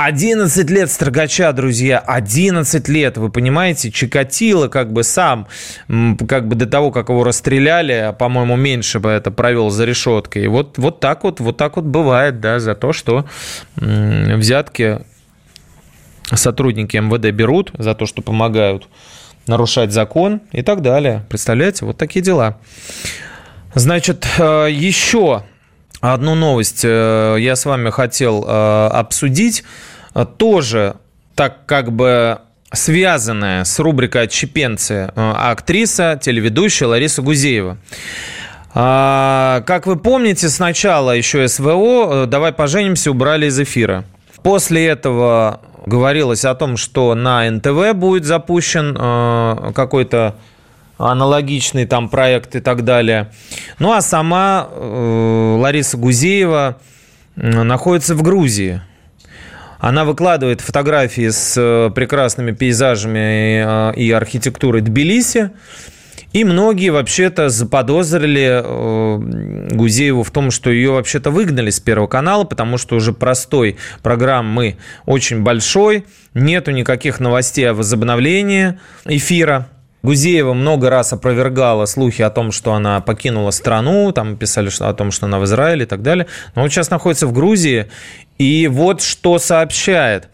[0.00, 5.48] 11 лет Строгача, друзья, 11 лет, вы понимаете, Чикатило как бы сам,
[6.28, 10.46] как бы до того, как его расстреляли, а, по-моему, меньше бы это провел за решеткой.
[10.46, 13.24] Вот, вот так вот, вот так вот бывает, да, за то, что
[13.74, 15.00] взятки
[16.32, 18.86] сотрудники МВД берут, за то, что помогают
[19.48, 21.26] нарушать закон и так далее.
[21.28, 22.60] Представляете, вот такие дела.
[23.74, 25.42] Значит, э, еще
[26.00, 29.64] одну новость э, я с вами хотел э, обсудить.
[30.36, 30.96] Тоже
[31.34, 32.38] так как бы
[32.72, 37.78] связанная с рубрикой «Отщепенцы» э, актриса, телеведущая Лариса Гузеева.
[38.74, 44.04] А, как вы помните, сначала еще СВО «Давай поженимся» убрали из эфира.
[44.42, 48.94] После этого говорилось о том, что на НТВ будет запущен
[49.72, 50.36] какой-то
[50.98, 53.30] аналогичный там проект и так далее.
[53.78, 56.78] Ну а сама э, Лариса Гузеева
[57.36, 58.82] находится в Грузии.
[59.78, 65.52] Она выкладывает фотографии с э, прекрасными пейзажами и, э, и архитектурой Тбилиси.
[66.32, 72.42] И многие вообще-то заподозрили э, Гузееву в том, что ее вообще-то выгнали с Первого канала,
[72.44, 79.68] потому что уже простой программы очень большой, нету никаких новостей о возобновлении эфира.
[80.02, 85.10] Гузеева много раз опровергала слухи о том, что она покинула страну, там писали о том,
[85.10, 86.26] что она в Израиле и так далее.
[86.54, 87.86] Но вот сейчас находится в Грузии,
[88.38, 90.28] и вот что сообщает.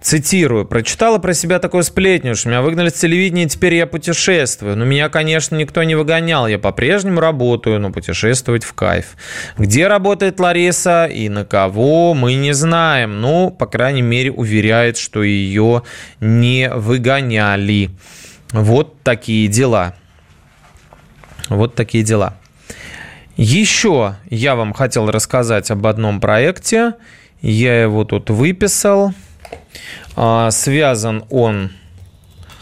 [0.00, 0.64] Цитирую.
[0.64, 4.74] «Прочитала про себя такую сплетню, что меня выгнали с телевидения, и теперь я путешествую.
[4.74, 6.46] Но меня, конечно, никто не выгонял.
[6.46, 9.16] Я по-прежнему работаю, но путешествовать в кайф.
[9.58, 13.20] Где работает Лариса и на кого, мы не знаем.
[13.20, 15.82] Ну, по крайней мере, уверяет, что ее
[16.18, 17.90] не выгоняли.
[18.52, 19.94] Вот такие дела.
[21.48, 22.36] Вот такие дела.
[23.36, 26.94] Еще я вам хотел рассказать об одном проекте.
[27.40, 29.14] Я его тут выписал.
[30.16, 31.70] А, связан он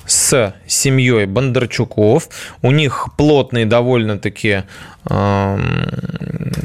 [0.06, 2.28] с семьей Бондарчуков.
[2.62, 4.64] У них плотный довольно-таки
[5.08, 5.58] э,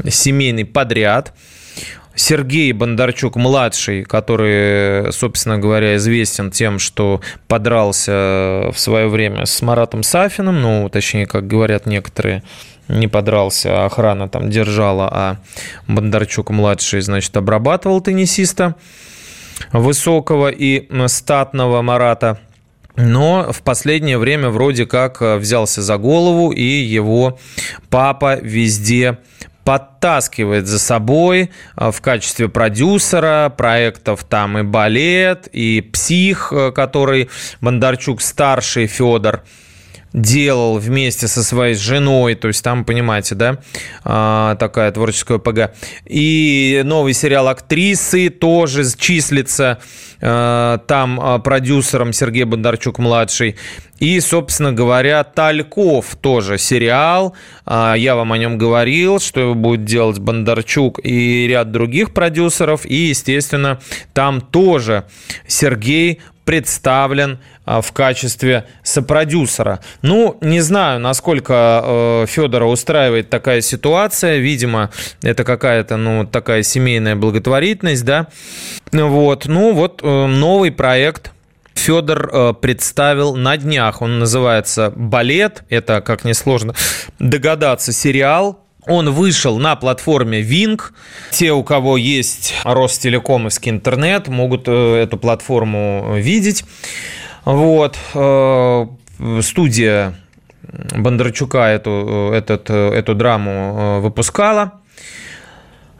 [0.10, 1.34] семейный подряд.
[2.16, 10.62] Сергей Бондарчук-младший, который, собственно говоря, известен тем, что подрался в свое время с Маратом Сафиным,
[10.62, 12.44] ну, точнее, как говорят некоторые,
[12.88, 15.38] не подрался, а охрана там держала, а
[15.88, 18.76] Бондарчук-младший, значит, обрабатывал теннисиста
[19.72, 22.40] высокого и статного Марата.
[22.96, 27.40] Но в последнее время вроде как взялся за голову, и его
[27.90, 29.18] папа везде
[29.64, 37.30] подтаскивает за собой э, в качестве продюсера проектов там и балет, и псих, э, который
[37.62, 39.44] Бондарчук старший Федор
[40.14, 43.58] делал вместе со своей женой, то есть там, понимаете, да,
[44.04, 45.76] а, такая творческая ПГ.
[46.06, 49.80] И новый сериал «Актрисы» тоже числится
[50.22, 53.58] а, там а, продюсером Сергей Бондарчук-младший.
[54.00, 57.36] И, собственно говоря, Тальков тоже сериал.
[57.66, 62.86] Я вам о нем говорил, что его будет делать Бондарчук и ряд других продюсеров.
[62.86, 63.80] И, естественно,
[64.14, 65.06] там тоже
[65.48, 69.80] Сергей представлен а, в качестве сопродюсера.
[70.02, 74.38] Ну, не знаю, насколько э, Федора устраивает такая ситуация.
[74.38, 74.90] Видимо,
[75.22, 78.28] это какая-то, ну, такая семейная благотворительность, да.
[78.92, 81.32] Вот, ну, вот э, новый проект
[81.76, 84.02] Федор э, представил на днях.
[84.02, 85.64] Он называется «Балет».
[85.70, 86.76] Это, как несложно
[87.20, 90.82] догадаться, сериал он вышел на платформе Wing.
[91.32, 96.66] Те, у кого есть Ростелекомовский интернет, могут э, эту платформу видеть.
[97.46, 97.98] Вот.
[98.14, 98.88] Э,
[99.42, 100.16] студия
[100.96, 104.74] Бондарчука эту, э, этот, эту драму выпускала.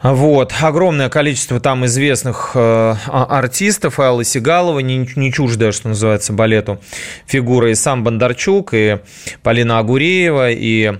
[0.02, 0.52] Вот.
[0.60, 3.98] Огромное количество там известных а, артистов.
[3.98, 6.78] Алла Сигалова, не, не чуждая, что называется, балету,
[7.26, 8.98] фигура и сам Бондарчук, и
[9.42, 10.98] Полина Агуреева, и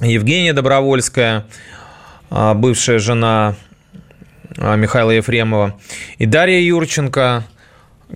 [0.00, 1.46] Евгения Добровольская,
[2.30, 3.54] а, бывшая жена
[4.56, 5.78] а, Михаила Ефремова,
[6.18, 7.44] и Дарья Юрченко.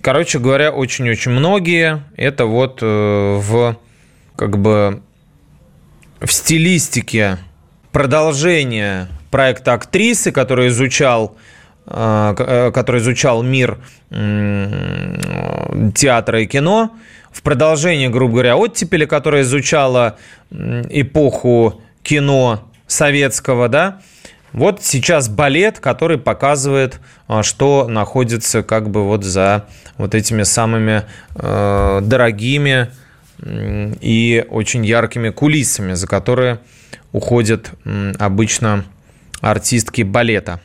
[0.01, 2.03] Короче говоря, очень-очень многие.
[2.17, 3.77] Это вот э, в
[4.35, 5.01] как бы
[6.19, 7.37] в стилистике
[7.93, 11.37] продолжения проекта актрисы, который изучал
[11.85, 13.77] а, э, который изучал мир
[15.93, 16.91] театра и кино,
[17.35, 20.17] в продолжение, грубо говоря, оттепели, которая изучала
[20.49, 23.99] эпоху кино советского, да,
[24.53, 29.65] вот сейчас балет, который показывает, а, что находится как бы вот за
[29.97, 31.03] вот этими самыми
[31.35, 32.91] э, дорогими
[33.43, 36.59] и очень яркими кулисами, за которые
[37.11, 37.71] уходят
[38.17, 38.85] обычно
[39.41, 40.61] артистки балета.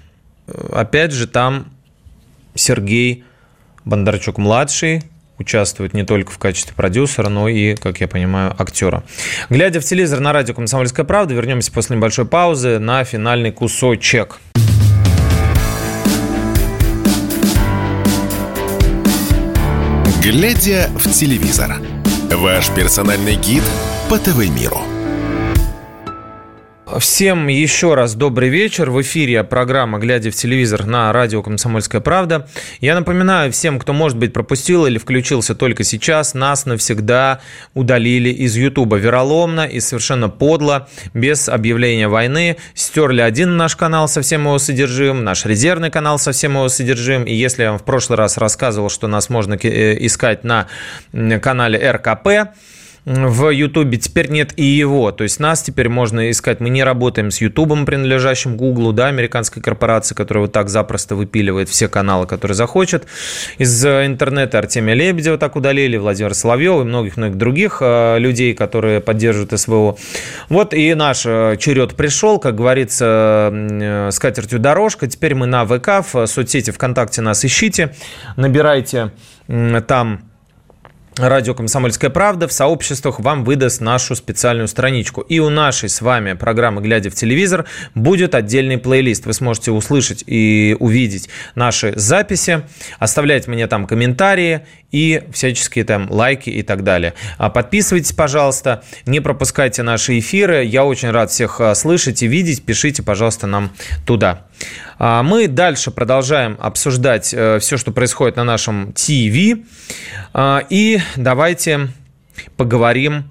[0.72, 1.72] Опять же, там
[2.54, 3.24] Сергей
[3.84, 5.02] Бондарчук-младший,
[5.40, 9.02] участвует не только в качестве продюсера, но и, как я понимаю, актера.
[9.48, 14.38] Глядя в телевизор на радио «Комсомольская правда», вернемся после небольшой паузы на финальный кусочек.
[20.22, 21.76] Глядя в телевизор.
[22.30, 23.64] Ваш персональный гид
[24.08, 24.99] по ТВ-миру.
[26.98, 28.90] Всем еще раз добрый вечер.
[28.90, 32.48] В эфире программа «Глядя в телевизор» на радио «Комсомольская правда».
[32.80, 37.40] Я напоминаю всем, кто, может быть, пропустил или включился только сейчас, нас навсегда
[37.74, 38.96] удалили из Ютуба.
[38.96, 42.56] Вероломно и совершенно подло, без объявления войны.
[42.74, 47.24] Стерли один наш канал со всем его содержимым, наш резервный канал со всем его содержимым.
[47.24, 50.66] И если я вам в прошлый раз рассказывал, что нас можно э, искать на
[51.40, 52.52] канале РКП,
[53.04, 55.10] в Ютубе, теперь нет и его.
[55.12, 56.60] То есть нас теперь можно искать.
[56.60, 61.68] Мы не работаем с Ютубом, принадлежащим Гуглу, да, американской корпорации, которая вот так запросто выпиливает
[61.68, 63.06] все каналы, которые захочет.
[63.58, 69.58] Из интернета Артемия Лебедева так удалили, Владимир Соловьев и многих-многих других э, людей, которые поддерживают
[69.58, 69.96] СВО.
[70.48, 75.06] Вот и наш э, черед пришел, как говорится, э, с катертью дорожка.
[75.06, 77.94] Теперь мы на ВК, в соцсети ВКонтакте нас ищите,
[78.36, 79.12] набирайте
[79.86, 80.29] там
[81.28, 85.20] Радио «Комсомольская правда» в сообществах вам выдаст нашу специальную страничку.
[85.20, 89.26] И у нашей с вами программы «Глядя в телевизор» будет отдельный плейлист.
[89.26, 92.62] Вы сможете услышать и увидеть наши записи,
[92.98, 94.62] оставлять мне там комментарии
[94.92, 97.12] и всяческие там лайки и так далее.
[97.36, 100.64] А подписывайтесь, пожалуйста, не пропускайте наши эфиры.
[100.64, 102.64] Я очень рад всех а, слышать и видеть.
[102.64, 103.72] Пишите, пожалуйста, нам
[104.06, 104.46] туда.
[104.98, 109.60] А мы дальше продолжаем обсуждать э, все, что происходит на нашем ТВ.
[110.34, 111.88] А, и давайте
[112.56, 113.30] поговорим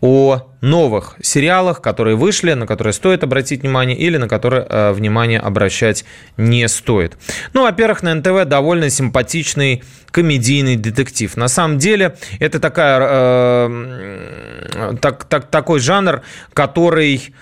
[0.00, 5.38] о новых сериалах, которые вышли, на которые стоит обратить внимание или на которые э, внимание
[5.38, 6.04] обращать
[6.36, 7.16] не стоит.
[7.52, 11.36] Ну, во-первых, на НТВ довольно симпатичный комедийный детектив.
[11.36, 17.32] На самом деле это такая, э, так, так, такой жанр, который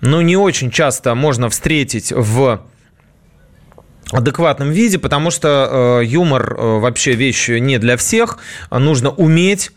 [0.00, 2.60] ну, не очень часто можно встретить в
[4.12, 8.38] адекватном виде, потому что э, юмор э, вообще вещь не для всех.
[8.70, 9.72] Нужно уметь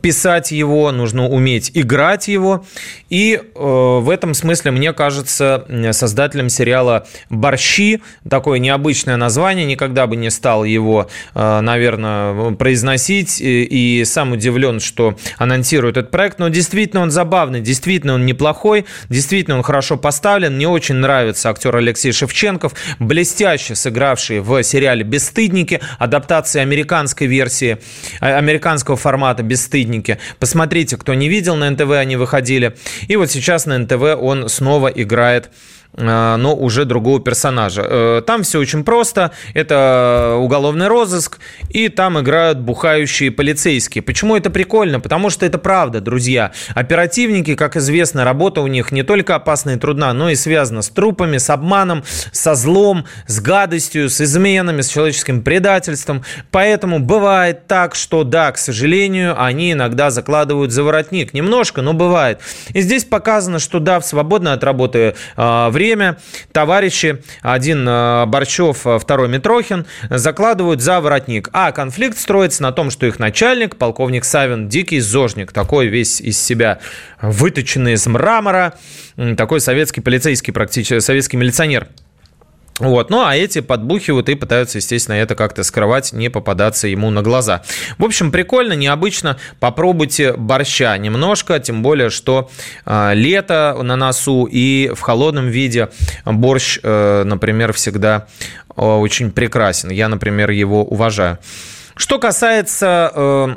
[0.00, 2.64] писать его, нужно уметь играть его.
[3.08, 10.16] И э, в этом смысле, мне кажется, создателем сериала «Борщи», такое необычное название, никогда бы
[10.16, 13.40] не стал его, э, наверное, произносить.
[13.40, 16.38] И, и сам удивлен, что анонсирует этот проект.
[16.38, 20.54] Но действительно он забавный, действительно он неплохой, действительно он хорошо поставлен.
[20.54, 27.78] Мне очень нравится актер Алексей Шевченков, блестяще сыгравший в сериале «Бесстыдники», адаптация американской версии,
[28.20, 30.18] э, американского формата формата «Бесстыдники».
[30.38, 32.76] Посмотрите, кто не видел, на НТВ они выходили.
[33.08, 35.50] И вот сейчас на НТВ он снова играет
[35.96, 37.82] но уже другого персонажа.
[37.84, 39.32] Э, там все очень просто.
[39.54, 41.38] Это уголовный розыск,
[41.68, 44.02] и там играют бухающие полицейские.
[44.02, 45.00] Почему это прикольно?
[45.00, 46.52] Потому что это правда, друзья.
[46.74, 50.88] Оперативники, как известно, работа у них не только опасна и трудна, но и связана с
[50.88, 56.22] трупами, с обманом, со злом, с гадостью, с изменами, с человеческим предательством.
[56.50, 61.34] Поэтому бывает так, что да, к сожалению, они иногда закладывают за воротник.
[61.34, 62.40] Немножко, но бывает.
[62.72, 66.18] И здесь показано, что да, в свободное от работы э, время
[66.52, 71.48] товарищи, один э, Борчев, э, второй Митрохин, закладывают за воротник.
[71.54, 76.38] А конфликт строится на том, что их начальник, полковник Савин, дикий зожник, такой весь из
[76.38, 76.80] себя
[77.22, 78.74] выточенный из мрамора,
[79.38, 81.88] такой советский полицейский практически, советский милиционер.
[82.80, 83.10] Вот.
[83.10, 87.62] Ну, а эти подбухивают и пытаются, естественно, это как-то скрывать, не попадаться ему на глаза.
[87.98, 89.36] В общем, прикольно, необычно.
[89.60, 92.50] Попробуйте борща немножко, тем более, что
[92.86, 95.90] э, лето на носу и в холодном виде
[96.24, 98.26] борщ, э, например, всегда
[98.68, 99.90] э, очень прекрасен.
[99.90, 101.38] Я, например, его уважаю.
[101.96, 103.12] Что касается...
[103.14, 103.56] Э,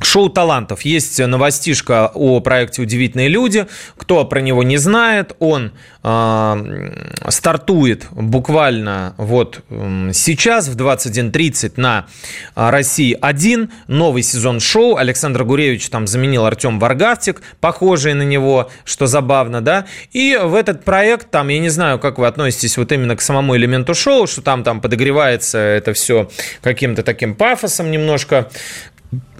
[0.00, 0.82] Шоу талантов.
[0.82, 3.66] Есть новостишка о проекте «Удивительные люди».
[3.96, 5.72] Кто про него не знает, он
[6.02, 6.92] э,
[7.28, 9.62] стартует буквально вот
[10.12, 12.06] сейчас в 21.30 на
[12.54, 13.70] России-1.
[13.88, 14.96] Новый сезон шоу.
[14.96, 19.86] Александр Гуревич там заменил Артем Варгавтик, похожий на него, что забавно, да.
[20.12, 23.56] И в этот проект, там, я не знаю, как вы относитесь вот именно к самому
[23.56, 26.30] элементу шоу, что там, там подогревается это все
[26.62, 28.50] каким-то таким пафосом немножко,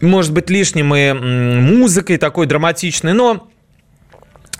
[0.00, 3.48] может быть, лишним и музыкой такой драматичной, но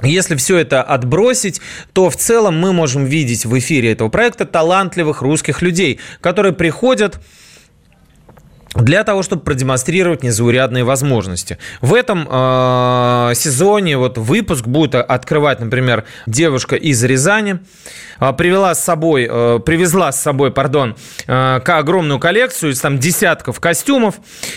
[0.03, 1.61] если все это отбросить,
[1.93, 7.19] то в целом мы можем видеть в эфире этого проекта талантливых русских людей, которые приходят
[8.77, 11.59] для того, чтобы продемонстрировать незаурядные возможности.
[11.81, 17.61] В этом э, сезоне вот выпуск будет открывать, например, девушка из Рязани,
[18.21, 20.97] э, привела с собой, э, привезла с собой, пардон,
[21.27, 24.17] э, огромную коллекцию из там десятков костюмов,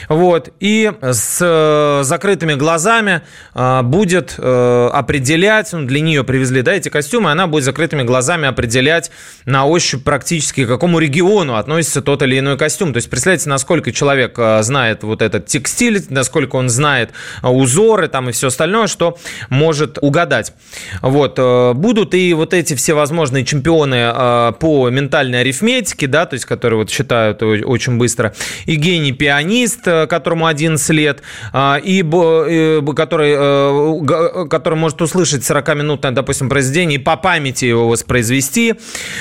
[0.09, 3.21] вот, и с э, закрытыми глазами
[3.55, 8.47] э, будет э, определять, ну, для нее привезли, да, эти костюмы, она будет закрытыми глазами
[8.47, 9.11] определять
[9.45, 12.93] на ощупь практически, к какому региону относится тот или иной костюм.
[12.93, 17.11] То есть, представляете, насколько человек человек э, знает вот этот текстиль, насколько он знает
[17.43, 19.17] э, узоры там и все остальное, что
[19.49, 20.53] может угадать.
[21.01, 21.35] Вот.
[21.37, 26.79] Э, будут и вот эти все возможные чемпионы по ментальной арифметике, да, то есть которые
[26.79, 28.33] вот считают очень быстро,
[28.65, 31.21] и гений пианист, которому 11 лет,
[31.55, 38.75] и который, который может услышать 40-минутное, допустим, произведение и по памяти его воспроизвести,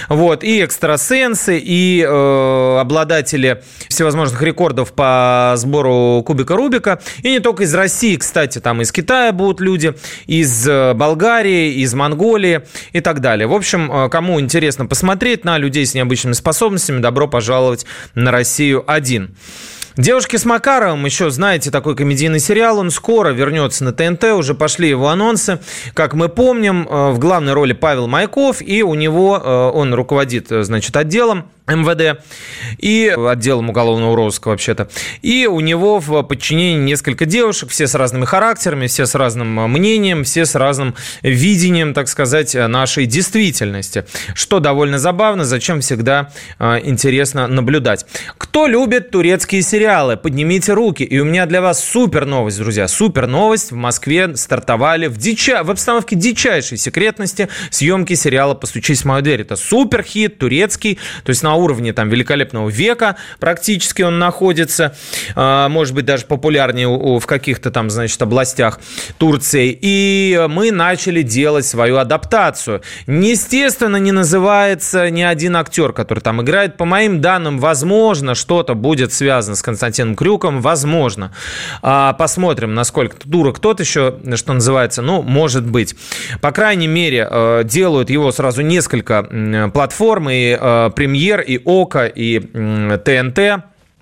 [0.08, 7.00] вот, и экстрасенсы, и обладатели всевозможных рекордов рекордов по сбору кубика Рубика.
[7.22, 9.94] И не только из России, кстати, там из Китая будут люди,
[10.26, 12.62] из Болгарии, из Монголии
[12.92, 13.46] и так далее.
[13.46, 19.30] В общем, кому интересно посмотреть на людей с необычными способностями, добро пожаловать на Россию-1.
[19.96, 24.88] «Девушки с Макаровым», еще знаете, такой комедийный сериал, он скоро вернется на ТНТ, уже пошли
[24.88, 25.58] его анонсы.
[25.92, 31.50] Как мы помним, в главной роли Павел Майков, и у него, он руководит, значит, отделом
[31.68, 32.22] МВД
[32.78, 34.88] и отделом уголовного розыска вообще-то.
[35.22, 40.24] И у него в подчинении несколько девушек, все с разными характерами, все с разным мнением,
[40.24, 44.04] все с разным видением, так сказать, нашей действительности.
[44.34, 48.06] Что довольно забавно, зачем всегда э, интересно наблюдать.
[48.36, 50.16] Кто любит турецкие сериалы?
[50.16, 51.02] Поднимите руки.
[51.02, 52.88] И у меня для вас супер новость, друзья.
[52.88, 53.72] Супер новость.
[53.72, 55.62] В Москве стартовали в, дича...
[55.62, 59.42] в обстановке дичайшей секретности съемки сериала «Постучись в мою дверь».
[59.42, 64.94] Это супер хит, турецкий, то есть на уровне там великолепного века практически он находится,
[65.34, 68.80] а, может быть, даже популярнее в каких-то там, значит, областях
[69.18, 69.76] Турции.
[69.80, 72.82] И мы начали делать свою адаптацию.
[73.06, 76.76] Естественно, не называется ни один актер, который там играет.
[76.76, 81.32] По моим данным, возможно, что-то будет связано с Константином Крюком, возможно.
[81.82, 85.94] А, посмотрим, насколько дурак тот еще, что называется, ну, может быть.
[86.40, 92.38] По крайней мере, э, делают его сразу несколько платформ, и э, премьер, и ОКО, и
[92.38, 93.38] ТНТ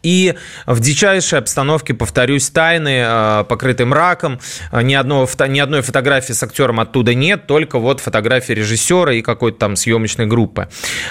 [0.07, 0.35] и
[0.67, 4.39] в дичайшей обстановке, повторюсь, тайны, э, покрыты мраком.
[4.71, 9.21] Э, ни, одного, ни одной фотографии с актером оттуда нет, только вот фотографии режиссера и
[9.21, 10.69] какой-то там съемочной группы.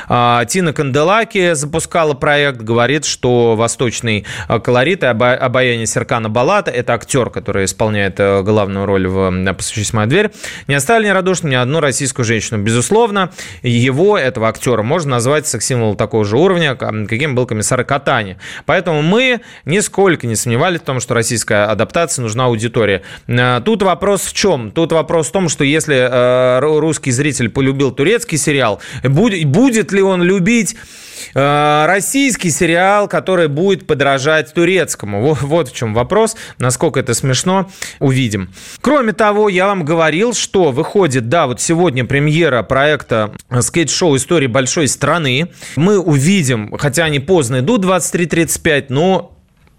[0.08, 6.94] А, Тина Канделаки запускала проект, говорит, что восточный э, колорит и обаяние Серкана Балата, это
[6.94, 10.32] актер, который исполняет главную роль в «Постучись в мою дверь»,
[10.68, 12.64] не оставили нерадушным ни одну российскую женщину.
[12.64, 18.38] Безусловно, его, этого актера, можно назвать секс-символом такого же уровня, каким был комиссар Катани.
[18.66, 23.02] Поэтому Поэтому мы нисколько не сомневались в том, что российская адаптация нужна аудитории.
[23.26, 24.70] Э, тут вопрос в чем?
[24.70, 30.22] Тут вопрос в том, что если э, русский зритель полюбил турецкий сериал, будет ли он
[30.22, 30.76] любить
[31.34, 35.22] российский сериал, который будет подражать турецкому.
[35.22, 36.36] Вот, вот в чем вопрос.
[36.60, 38.50] Насколько это смешно, увидим.
[38.82, 44.88] Кроме того, я вам говорил, что выходит, да, вот сегодня премьера проекта скейт-шоу «Истории большой
[44.88, 45.48] страны».
[45.76, 49.35] Мы увидим, хотя они поздно идут, 23.35, 5, но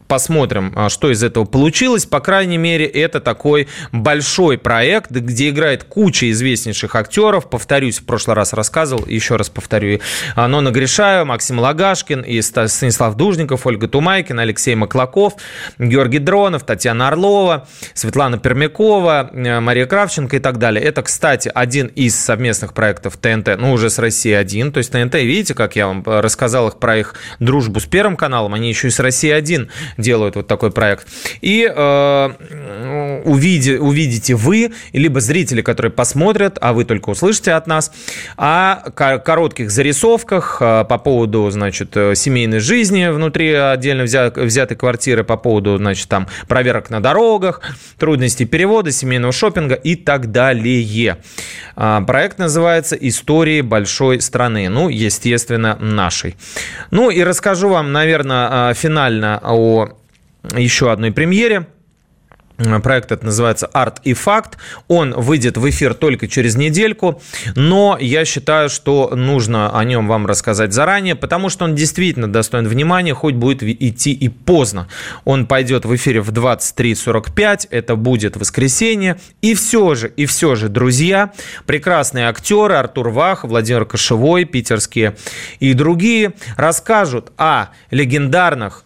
[0.09, 2.07] Посмотрим, а, что из этого получилось.
[2.07, 7.51] По крайней мере, это такой большой проект, где играет куча известнейших актеров.
[7.51, 10.01] Повторюсь, в прошлый раз рассказывал, еще раз повторю.
[10.37, 15.35] Нона Гришаева, Максим Лагашкин, и Станислав Дужников, Ольга Тумайкина, Алексей Маклаков,
[15.79, 20.85] Георгий Дронов, Татьяна Орлова, Светлана Пермякова, э, Мария Кравченко и так далее.
[20.85, 24.73] Это, кстати, один из совместных проектов ТНТ, ну, уже с Россией один.
[24.73, 28.17] То есть ТНТ, видите, как я вам э, рассказал их про их дружбу с Первым
[28.17, 31.07] каналом, они еще и с Россией один делают вот такой проект.
[31.41, 37.93] И э, увиди, увидите вы, либо зрители, которые посмотрят, а вы только услышите от нас,
[38.37, 45.37] о коротких зарисовках э, по поводу, значит, э, семейной жизни внутри отдельно взятой квартиры, по
[45.37, 47.61] поводу, значит, там проверок на дорогах,
[47.99, 51.19] трудностей перевода, семейного шопинга и так далее.
[51.75, 54.69] А, проект называется «Истории большой страны».
[54.69, 56.37] Ну, естественно, нашей.
[56.91, 59.86] Ну, и расскажу вам, наверное, финально о
[60.55, 61.67] еще одной премьере.
[62.83, 64.57] Проект это называется «Арт и факт».
[64.89, 67.21] Он выйдет в эфир только через недельку,
[67.55, 72.67] но я считаю, что нужно о нем вам рассказать заранее, потому что он действительно достоин
[72.67, 74.89] внимания, хоть будет идти и поздно.
[75.25, 79.19] Он пойдет в эфире в 23.45, это будет воскресенье.
[79.43, 81.33] И все же, и все же, друзья,
[81.67, 85.17] прекрасные актеры Артур Вах, Владимир Кошевой, питерские
[85.61, 88.86] и другие расскажут о легендарных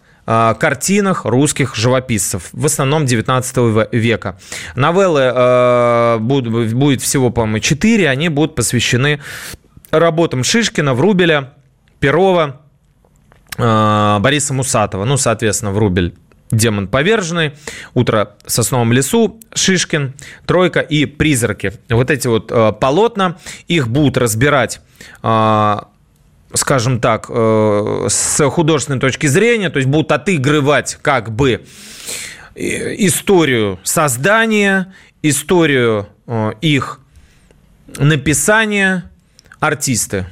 [0.59, 4.37] картинах русских живописцев, в основном 19 века.
[4.75, 9.19] Новеллы э, будет всего, по-моему, 4, они будут посвящены
[9.91, 11.53] работам Шишкина, Врубеля,
[11.99, 12.61] Перова,
[13.57, 16.15] э, Бориса Мусатова, ну, соответственно, Врубель
[16.51, 17.53] Демон поверженный,
[17.93, 20.13] Утро в сосновом лесу, Шишкин,
[20.45, 21.73] Тройка и Призраки.
[21.89, 24.81] Вот эти вот э, полотна, их будут разбирать
[25.23, 25.77] э,
[26.53, 31.63] скажем так, э, с художественной точки зрения, то есть будут отыгрывать как бы
[32.55, 36.99] э, историю создания, историю э, их
[37.97, 39.09] написания
[39.59, 40.27] артисты.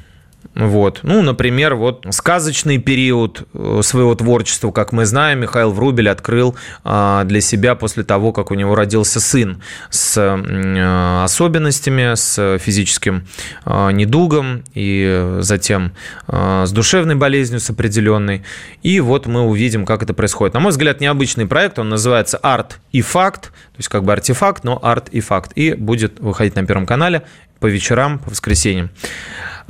[0.56, 1.02] Вот.
[1.04, 7.24] Ну, например, вот сказочный период э, своего творчества, как мы знаем, Михаил Врубель открыл а,
[7.24, 13.28] для себя после того, как у него родился сын с э, особенностями, с физическим
[13.64, 15.93] а, недугом и затем
[16.28, 18.43] а, с душевной болезнью, с определенной.
[18.82, 20.56] И вот мы увидим, как это происходит.
[20.56, 24.64] На мой взгляд, необычный проект, он называется «Арт и факт», то есть как бы артефакт,
[24.64, 25.52] но арт и факт.
[25.56, 27.22] И будет выходить на Первом канале
[27.60, 28.89] по вечерам, по воскресеньям.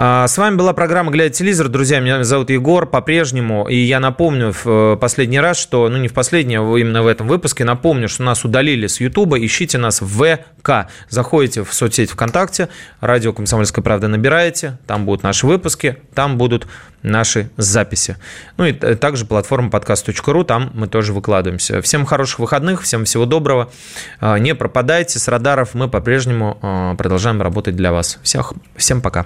[0.01, 1.67] А, с вами была программа «Глядя телевизор».
[1.67, 3.67] Друзья, меня зовут Егор по-прежнему.
[3.67, 7.07] И я напомню в э, последний раз, что, ну не в последний, а именно в
[7.07, 9.45] этом выпуске, напомню, что нас удалили с Ютуба.
[9.45, 10.87] Ищите нас в ВК.
[11.09, 12.69] Заходите в соцсеть ВКонтакте,
[13.01, 16.65] радио «Комсомольская правда» набираете, там будут наши выпуски, там будут
[17.01, 18.15] наши записи.
[18.55, 21.81] Ну и также платформа подкаст.ру, там мы тоже выкладываемся.
[21.81, 23.69] Всем хороших выходных, всем всего доброго.
[24.21, 28.17] А, не пропадайте с радаров, мы по-прежнему а, продолжаем работать для вас.
[28.23, 29.25] Всех, всем пока.